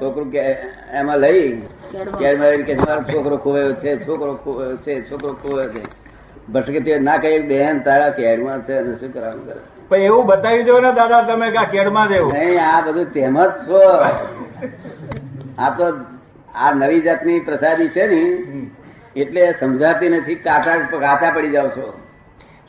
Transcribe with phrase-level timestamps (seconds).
[0.00, 0.40] છોકરું કે
[0.92, 1.62] એમાં લઈ
[2.66, 2.76] કે
[3.12, 5.82] છોકરો ખોવાયો છે છોકરો ખોવાયો છે છોકરો ખોવાયો છે.
[6.52, 9.60] ભટકે તે ના કહે બેન તારા કેળમાં છે અને શું કરવાનું કરે?
[9.88, 13.36] પણ એવું બતાવી દો ને દાદા તમે કે આ કેડમાં દેવું નહીં આ બધું તેમ
[13.40, 13.80] જ છો.
[15.58, 15.84] આ તો
[16.54, 18.22] આ નવી જાતની પ્રસાદી છે ને
[19.16, 21.86] એટલે સમજાતી નથી કાચા કાચા પડી જાવ છો.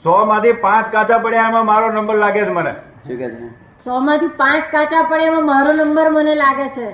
[0.03, 2.73] સો માંથી પાંચ કાચા પડ્યા એમાં મારો નંબર લાગે છે મને.
[3.07, 3.66] શું કે છે?
[3.87, 6.87] સો માંથી પાંચ કાચા પડે એમાં મારો નંબર મને લાગે છે.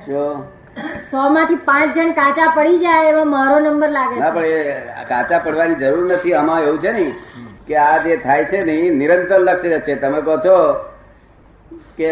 [1.12, 5.40] સો માંથી પાંચ જણ કાચા પડી જાય એમાં મારો નંબર લાગે ના પણ એ કાચા
[5.46, 6.34] પડવાની જરૂર નથી.
[6.42, 7.06] આમાં એવું છે ને
[7.70, 10.60] કે આ જે થાય છે ને એ નિરંતર લક્ષ્ય છે તમે કહો છો
[11.98, 12.12] કે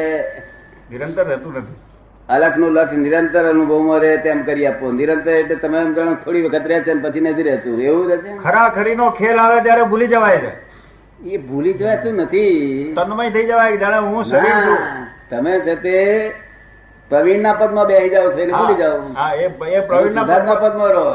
[0.91, 1.77] નિરંતર રહેતું નથી.
[2.29, 4.91] અલખનું લક્ષ્ય નિરંતર અનુભવમાં રહે તેમ કરી આપો.
[4.99, 7.79] નિરંતર એટલે તમે એમ જાણો થોડી વખત રહે છે પછી નથી રહેતું.
[7.91, 10.51] એવું રહે છે ખરા નો ખેલ આવે ત્યારે ભૂલી જવાય છે.
[11.25, 12.93] એ ભૂલી જવાતું નથી.
[12.95, 14.77] તન્મય થઈ જવાય જાણે હું શરીર છું.
[15.29, 16.33] તમે છે તે
[17.09, 18.99] પ્રવીણ ના પદમાં બેસી જાઓ છો ભૂલી જાઓ.
[19.15, 21.05] હા એ એ પ્રવીણના સિદ્ધાર્થના પદમાં રહો.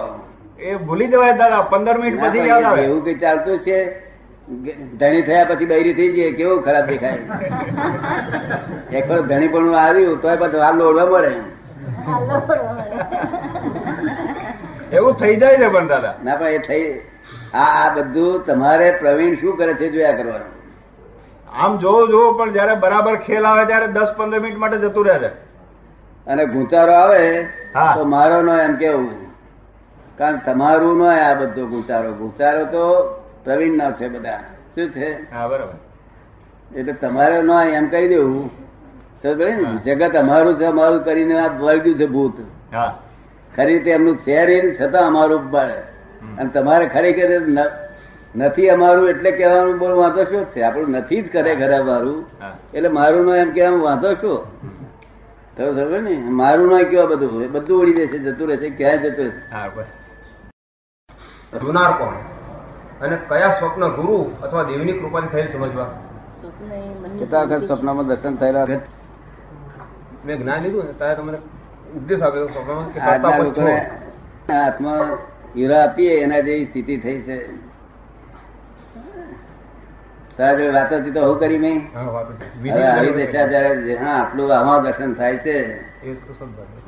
[0.58, 2.84] એ ભૂલી જવાય દાદા પંદર મિનિટ પછી યાદ આવે.
[2.84, 3.78] એવું કઈ ચાલતું છે?
[4.96, 7.18] ધણી થયા પછી બૈરી થઈ જઈએ કેવું ખરાબ દેખાય?
[8.98, 11.32] એક વખત ધણી પણ આવ્યું તો પછી હાલ ઓળવા મળે.
[14.92, 16.14] એવું થઈ જાય છે પણ દાદા.
[16.24, 17.00] ના પણ એ થઈ
[17.54, 20.56] આ બધું તમારે પ્રવીણ શું કરે છે જોયા કરવાનું?
[21.52, 25.18] આમ જોવો જોવો પણ જયારે બરાબર ખેલ આવે ત્યારે દસ પંદર મિનિટ માટે જતું રહે
[25.18, 25.28] છે.
[26.26, 27.44] અને ગુંચારો આવે
[27.94, 29.32] તો મારો નો એમ કેવું?
[30.18, 32.12] કારણ તમારું નો આ બધો ગુંચારો.
[32.12, 33.02] ગુંચારો તો
[33.44, 34.38] પ્રવીણ નો છે બધા.
[34.74, 35.34] શું છે?
[35.34, 35.74] હા બરાબર.
[36.76, 38.66] એટલે તમારે નો એમ કહી દેવું?
[39.84, 42.32] જગત અમારું છે અમારું કરીને આ વળગ્યું છે ભૂત.
[42.74, 42.98] હા.
[43.56, 45.95] ખરી રીતે એમનું છે છતાં અમારું બળ.
[46.38, 47.30] અને તમારે ખરેખર
[48.34, 50.60] નથી અમારું એટલે કહેવાનું બોલ વાંધો શું છે?
[50.62, 52.18] આપણું નથી જ કરે ઘરે અમારું.
[52.74, 54.38] એટલે મારું નો એમ કહેવાનું વાંધો શું?
[55.56, 56.14] તો ખબર ને?
[56.40, 59.40] મારું નો કેવા બધું બધું ઉડી જશે જતું રહેશે ક્યાં જતું રહેશે.
[59.52, 59.68] હા
[61.60, 62.16] જોનાર કોણ?
[63.00, 65.88] અને કયા સ્વપ્ન ગુરુ અથવા દેવની કૃપાથી થયેલ સમજવા?
[67.18, 68.66] કેટલા વખત સ્વપ્નમાં દર્શન થયેલા
[70.24, 71.38] મેં જ્ઞાન લીધું ને ત્યારે તમને
[71.96, 72.98] ઉપદેશ આપ્યો સ્વપ્નમાં કે
[75.56, 77.36] હીરા આપીએ એના જેવી સ્થિતિ થઈ છે.
[80.72, 81.76] વાતો ચીતો હું કરી મેં
[82.70, 85.56] હા, આવી જયારે આટલું આમાં દર્શન થાય છે.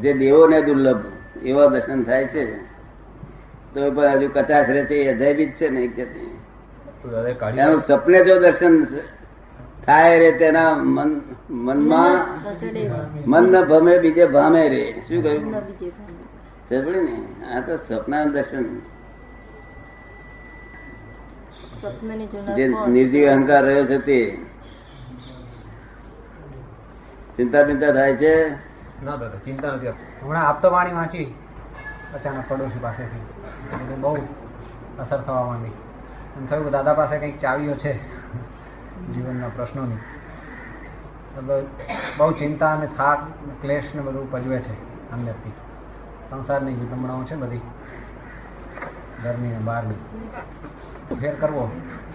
[0.00, 1.04] જે દેવો ને દુર્લભ
[1.42, 2.44] એવા દર્શન થાય છે.
[3.74, 5.80] તો પણ હજુ કચાશ રહે છે એ અજાયબી જ છે ને
[7.62, 8.74] એનું સપને જો દર્શન
[9.86, 11.10] થાય રે તેના મન
[11.50, 12.16] મનમાં
[13.26, 14.84] મન ન ભમે બીજે ભામે રે.
[15.08, 15.44] શું કહ્યું?
[16.70, 18.64] ન આ તો સ્વપ્ન દર્શન.
[22.56, 24.46] જે નિર્જીવ અહંકાર રહ્યો છે તે.
[27.36, 28.50] ચિંતા બિંતા થાય છે?
[29.04, 31.34] ના દાદા ચિંતા નથી હમણાં આપતો વાણી વાંચી
[32.14, 33.94] અચાનક પડોશી પાસેથી.
[34.00, 34.16] બહુ
[34.98, 35.68] અસર થવા માંડી.
[36.36, 37.92] એમ થયું કે દાદા પાસે કંઈક ચાવીઓ છે
[39.12, 39.96] જીવનના પ્રશ્નોની.
[42.18, 43.18] બહુ ચિંતા અને થાક
[43.62, 45.52] ક્લેશ ને બધું પજવે છે અંદરથી.
[46.30, 47.60] સંસારની વિડંબણાઓ છે બધી.
[49.22, 49.96] ઘરની ને બહારની.
[51.20, 51.70] ફેર કરવો.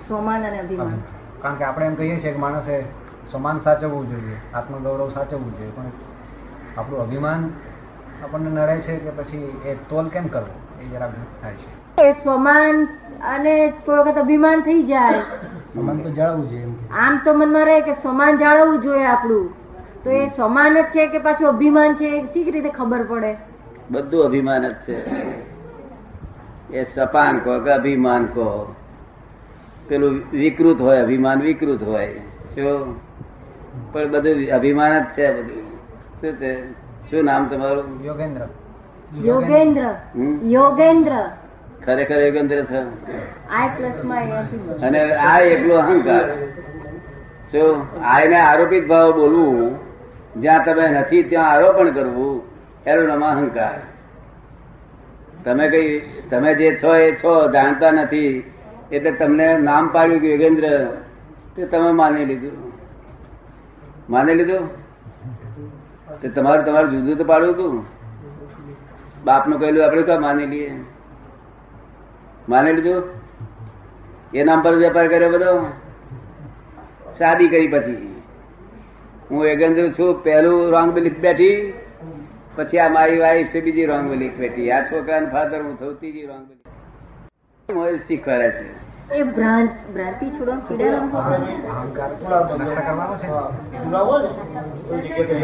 [0.07, 0.99] સોમાન અને અભિમાન.
[1.41, 2.85] કારણ કે આપણે એમ કહીએ છીએ કે માણસે
[3.31, 5.91] સમાન સાચવવું જોઈએ આત્મગૌરવ સાચવવું જોઈએ પણ
[6.77, 7.49] આપણું અભિમાન
[8.23, 10.53] આપણને નડે છે કે પછી એ તોલ કેમ કરવો?
[10.81, 11.09] એ જરા
[11.41, 12.01] થાય છે.
[12.01, 12.85] એ સ્વમાન
[13.21, 15.21] અને કોઈ વખત અભિમાન થઈ જાય.
[15.73, 19.49] સમાન તો જાળવવું જોઈએ આમ તો મનમાં રહે કે સમાન જાળવવું જોઈએ આપણું.
[20.03, 22.09] તો એ સમાન જ છે કે પાછું અભિમાન છે?
[22.17, 23.33] એ કેવી રીતે ખબર પડે.
[23.93, 25.09] બધું અભિમાન જ છે.
[26.73, 28.75] એ સપાન કહો કે અભિમાન કહો.
[29.87, 32.15] પેલું વિકૃત હોય અભિમાન વિકૃત હોય.
[32.55, 33.01] શું
[33.93, 35.63] પણ બધું અભિમાન જ છે બધું.
[36.21, 36.71] શું છે?
[37.09, 38.05] શું નામ તમારું?
[38.05, 38.47] યોગેન્દ્ર.
[39.21, 39.95] યોગેન્દ્ર.
[40.43, 41.11] યોગેન્દ્ર.
[41.85, 42.79] ખરેખર યોગેન્દ્ર છે.
[44.81, 46.29] અને આ એકલો અહંકાર.
[47.51, 49.79] શું આને આરોપિત ભાવ બોલવું
[50.41, 52.52] જ્યાં તમે નથી ત્યાં આરોપણ કરવું.
[52.87, 53.79] એનું નામ અહંકાર.
[55.43, 55.99] તમે કઈ,
[56.29, 58.53] તમે જે છો એ છો, જાણતા નથી,
[58.91, 60.97] એટલે તમને નામ પાડ્યું કે યોગેન્દ્ર,
[61.55, 62.73] તે તમે માની લીધું.
[64.09, 64.67] માની લીધું?
[66.21, 67.85] તે તમારું તમારું જુદું તો પાડવું હતું.
[69.23, 70.75] બાપનું કહેલું આપણે ક્યાં માની લઈએ?
[72.49, 73.03] માની લીધું?
[74.33, 75.65] એ નામ પર વેપાર કર્યો બધો?
[77.17, 78.21] શાદી કરી પછી.
[79.31, 81.73] હું યોગેન્દ્ર છું, પહેલું રોંગ બિલીફ બેઠી
[82.55, 84.71] પછી આ મારી વાઈફ છે બીજી રોંગ બિલીફ બેઠી.
[84.71, 88.65] આ છોકરાને ફાધર હું થયું ત્રીજી રોંગ બિલીફ શીખવાડે છે?
[89.11, 90.75] એ ભ્રાંતિ છોડો છે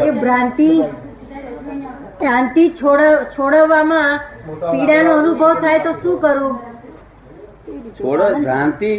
[0.06, 0.70] એ ભ્રાંતિ
[2.20, 4.12] શાંતિ છોડવામાં
[4.62, 6.54] પીડાનો અનુભવ થાય તો શું કરવું
[7.98, 8.92] છોડો ભ્રાંતિ.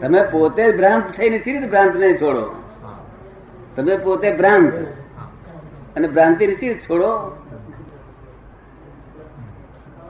[0.00, 2.44] તમે પોતે ભ્રાંત થઈને સી રીતે ભ્રાંત ને છોડો?
[3.76, 4.72] તમે પોતે ભ્રાંત.
[5.96, 7.36] અને ભ્રાંતિ ને છોડો.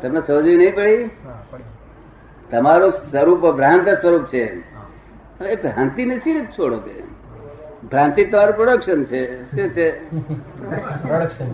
[0.03, 1.11] તમને સમજવી નહીં પડી?
[2.50, 4.61] તમારું સ્વરૂપ ભ્રાંત સ્વરૂપ છે.
[5.44, 7.03] એ ભ્રાંતિ ને સી છોડો કે?
[7.91, 9.44] ભ્રાંતિ તમારું પ્રોડક્શન છે.
[9.44, 10.11] શું છે?
[11.06, 11.50] પ્રોડક્શન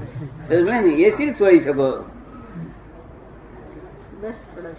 [0.87, 2.05] એ સી છોડી શકો?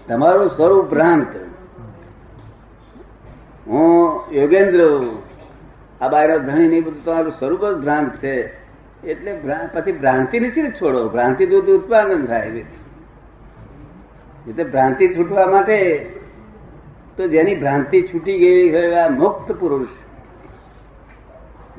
[0.08, 1.28] તમારું સ્વરૂપ ભ્રાંત.
[3.68, 4.82] હું યોગેન્દ્ર
[6.02, 8.63] આ બાયરો ધણી નહીં બધું તમારું સ્વરૂપ જ ભ્રાંત છે.
[9.06, 9.40] એટલે
[9.74, 11.10] પછી ભ્રાંતિ નથી છોડો.
[11.10, 12.48] ભ્રાંતિ દૂધ ઉત્પાદન થાય
[14.48, 16.10] એટલે ભ્રાંતિ છૂટવા માટે
[17.18, 19.88] તો જેની ભ્રાંતિ છૂટી ગઈ હોય મુક્ત પુરુષ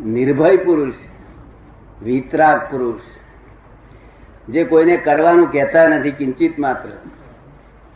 [0.00, 0.94] નિર્ભય પુરુષ
[2.02, 3.00] વિતરાગ પુરુષ
[4.48, 6.88] જે કોઈને કરવાનું કહેતા નથી કિંચિત માત્ર.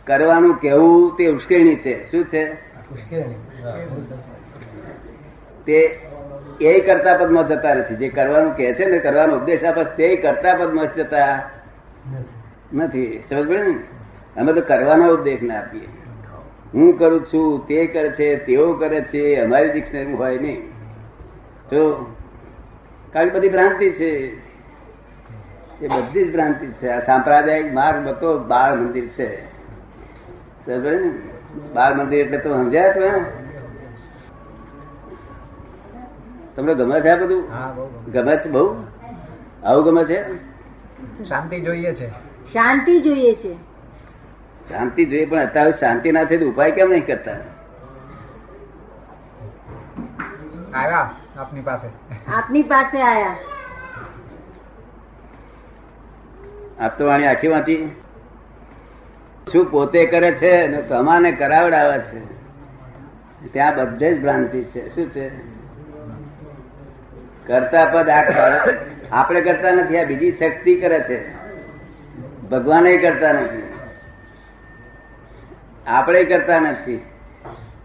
[0.07, 2.11] કરવાનું કહેવું તે ઉશ્કેરણી છે.
[2.11, 2.43] શું છે?
[5.65, 6.08] તે
[6.61, 7.95] એ કરતા પદમાં જતા નથી.
[7.95, 11.49] જે કરવાનું કે છે ને, કરવાનો ઉપદેશ આપે તે કરતા પદમાં જતા.
[12.73, 13.23] નથી.
[13.29, 13.75] સમજ પડે ને?
[14.41, 15.87] અમે તો કરવાનો ઉપદેશ ના આપીએ.
[16.73, 20.69] હું કરું છું, તે કરે છે, તેઓ કરે છે, અમારી ડિક્શનરી હોય નહીં.
[21.69, 22.15] તો
[23.13, 24.37] કારણ બધી ભ્રાંતિ છે.
[25.81, 26.87] એ બધી જ ભ્રાંતિ છે.
[26.87, 29.45] આ સાંપ્રદાયિક માર્ગ બધો બાળ મંદિર છે.
[30.65, 31.11] સમજ ને?
[31.73, 33.25] બાળ મંદિર એટલે તો સમજ્યા તમે?
[36.59, 37.43] તમને ગમે છે આ બધું?
[38.11, 38.37] ગમે.
[38.37, 38.83] છે બહુ?
[39.63, 40.35] આવું ગમે છે?
[41.23, 42.09] શાંતિ જોઈએ છે.
[42.53, 43.53] શાંતિ જોઈએ છે.
[44.69, 47.31] શાંતિ જોઈએ પણ અત્યારે શાંતિ ના થઈ તો ઉપાય કેમ નહીં કરતા?
[50.73, 51.87] આવ્યા આપની પાસે.
[52.31, 53.35] આપની પાસે આયા.
[56.79, 57.95] આપ તો વાણી આખી વાંચી
[59.51, 62.39] શું પોતે કરે છે અને સમાને કરાવડાવે છે?
[63.53, 64.95] ત્યાં બધે જ ભ્રાંતિ છે.
[64.95, 65.58] શું છે?
[67.47, 68.23] કરતા પદ આ
[69.11, 71.33] આપણે કરતા નથી, આ બીજી શક્તિ કરે છે.
[72.49, 73.63] ભગવાને કરતા નથી.
[75.87, 77.05] આપણે કરતા નથી.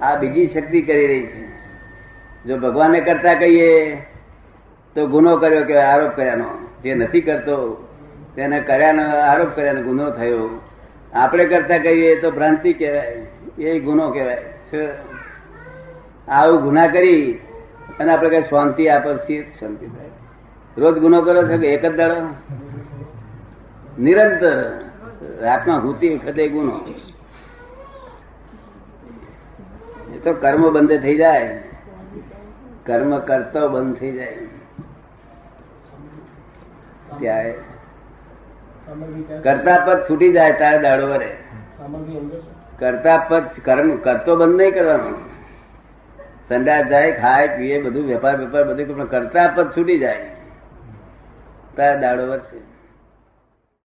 [0.01, 1.47] આ બીજી શક્તિ કરી રહી છે.
[2.47, 3.97] જો ભગવાને કરતા કહીએ,
[4.95, 6.51] તો ગુનો કર્યો કે આરોપ કર્યાનો.
[6.83, 7.89] જે નથી કરતો,
[8.35, 10.61] તેને કર્યાનો આરોપ કર્યાનો ગુનો થયો.
[11.13, 13.27] આપણે કરતા કહીએ, તો ભ્રાંતિ કહેવાય.
[13.59, 14.45] એ ગુનો કહેવાય?
[16.29, 17.39] આવું ગુના કરી
[18.01, 20.11] અને આપણે કઈ શાંતિ આપે શાંતિ થાય.
[20.79, 22.15] રોજ ગુનો કરો છો કે એક જ દાડો?
[23.99, 24.81] નિરંતર
[25.41, 26.81] રાતમાં હુતી વખતે ગુનો.
[30.15, 31.63] એ તો કર્મ બંધ થઈ જાય.
[32.87, 34.37] કર્મ કરતો બંધ થઈ જાય.
[37.21, 37.55] ત્યારે
[39.43, 41.37] કરતા પદ છૂટી જાય તારે દાડો વરે
[42.79, 45.34] કરતા પદ કર્મ કરતો બંધ નહીં કરવાનો.
[46.49, 50.17] સંડાસ જાય, ખાય, પીએ, બધું વેપાર વેપાર બધું પણ કરતા પદ છૂટી જાય.
[51.77, 52.74] તારે દાડો વરસે.